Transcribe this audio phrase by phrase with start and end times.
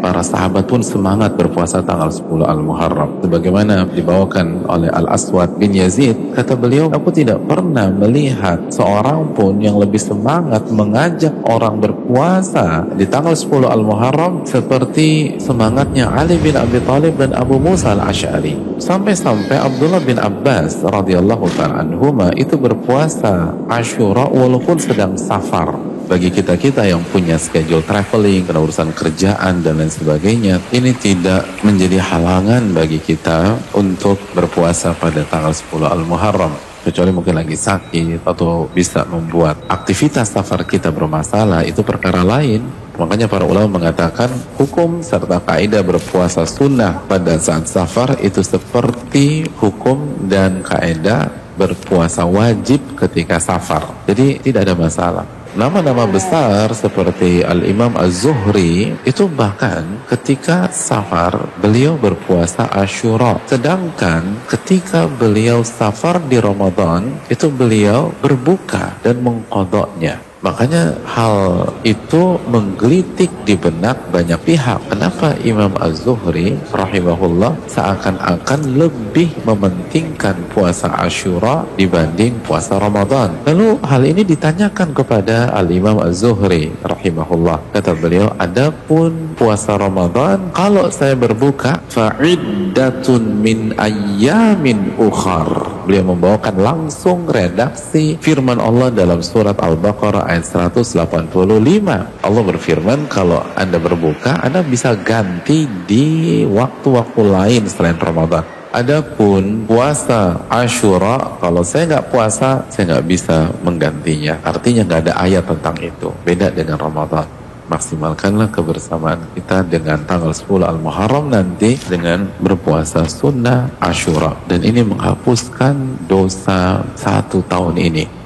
[0.00, 3.20] para sahabat pun semangat berpuasa tanggal 10 Al-Muharram.
[3.20, 9.76] Sebagaimana dibawakan oleh Al-Aswad bin Yazid, kata beliau, aku tidak pernah melihat seorang pun yang
[9.76, 17.20] lebih semangat mengajak orang berpuasa di tanggal 10 Al-Muharram seperti semangatnya Ali bin Abi Thalib
[17.20, 18.80] dan Abu Musa Al-Ash'ari.
[18.80, 26.82] Sampai-sampai Abdullah bin Abbas radhiyallahu ta'ala anhuma itu berpuasa Ashura walaupun sedang safar bagi kita-kita
[26.90, 32.98] yang punya schedule traveling, kena urusan kerjaan dan lain sebagainya, ini tidak menjadi halangan bagi
[32.98, 36.50] kita untuk berpuasa pada tanggal 10 Al-Muharram.
[36.82, 42.66] Kecuali mungkin lagi sakit atau bisa membuat aktivitas safar kita bermasalah itu perkara lain.
[42.98, 50.26] Makanya para ulama mengatakan hukum serta kaidah berpuasa sunnah pada saat safar itu seperti hukum
[50.26, 53.92] dan kaidah berpuasa wajib ketika safar.
[54.08, 62.70] Jadi tidak ada masalah Nama-nama besar seperti Al-Imam Az-Zuhri itu bahkan ketika safar beliau berpuasa
[62.70, 63.42] Ashura.
[63.50, 70.29] Sedangkan ketika beliau safar di Ramadan itu beliau berbuka dan mengkodoknya.
[70.40, 74.80] Makanya hal itu menggelitik di benak banyak pihak.
[74.88, 83.36] Kenapa Imam Az-Zuhri rahimahullah seakan-akan lebih mementingkan puasa Ashura dibanding puasa Ramadan.
[83.44, 87.76] Lalu hal ini ditanyakan kepada Al-Imam Az-Zuhri rahimahullah.
[87.76, 95.84] Kata beliau, adapun puasa Ramadan kalau saya berbuka fa'iddatun min ayyamin ukhar.
[95.84, 102.22] Beliau membawakan langsung redaksi firman Allah dalam surat Al-Baqarah ayat 185.
[102.22, 108.46] Allah berfirman kalau Anda berbuka, Anda bisa ganti di waktu-waktu lain selain Ramadan.
[108.70, 114.38] Adapun puasa Ashura, kalau saya nggak puasa, saya nggak bisa menggantinya.
[114.46, 116.14] Artinya nggak ada ayat tentang itu.
[116.22, 117.26] Beda dengan Ramadan.
[117.66, 124.38] Maksimalkanlah kebersamaan kita dengan tanggal 10 Al-Muharram nanti dengan berpuasa sunnah Ashura.
[124.46, 128.19] Dan ini menghapuskan dosa satu tahun ini.